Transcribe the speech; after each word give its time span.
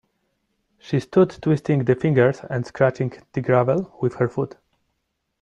She 0.79 0.99
stood 0.99 1.29
twisting 1.29 1.85
the 1.85 1.93
fingers 1.93 2.39
and 2.49 2.65
scratching 2.65 3.13
the 3.33 3.41
gravel 3.41 3.95
with 4.01 4.15
her 4.15 4.27
foot. 4.29 4.57